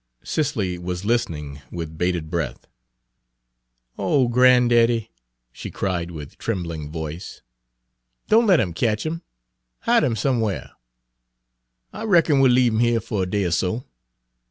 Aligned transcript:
Cicely 0.23 0.79
was 0.79 1.05
listening 1.05 1.61
with 1.69 1.95
bated 1.95 2.31
breath. 2.31 2.65
"Oh, 3.99 4.27
gran'daddy," 4.29 5.11
she 5.51 5.69
cried 5.69 6.09
with 6.09 6.39
trembling 6.39 6.89
voice, 6.89 7.43
"don' 8.27 8.47
let 8.47 8.59
'em 8.59 8.73
ketch 8.73 9.05
'im! 9.05 9.21
Hide 9.81 10.03
'im 10.03 10.15
somewhar." 10.15 10.71
"I 11.93 12.05
reckon 12.05 12.39
we'll 12.39 12.51
leave 12.51 12.73
'im 12.73 12.81
yere 12.81 12.99
fer 12.99 13.21
a 13.21 13.25
day 13.29 13.43
er 13.43 13.51
so. 13.51 13.83